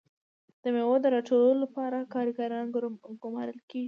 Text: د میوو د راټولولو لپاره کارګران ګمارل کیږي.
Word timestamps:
د 0.63 0.63
میوو 0.75 0.95
د 1.03 1.05
راټولولو 1.15 1.57
لپاره 1.63 2.09
کارګران 2.13 2.65
ګمارل 3.23 3.59
کیږي. 3.69 3.79